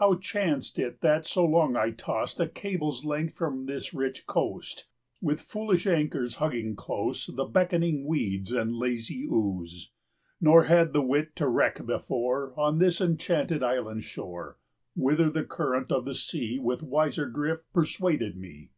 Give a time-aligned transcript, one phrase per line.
[0.00, 4.88] How chanced it that so long I tost A cable's length from this rich coast,
[5.20, 9.92] With foolish anchors hugging close The beckoning weeds and lazy ooze,
[10.42, 14.58] 80 Nor had the wit to wreck before On this enchanted island's shore,
[14.96, 18.72] Whither the current of the sea, With wiser drift, persuaded me?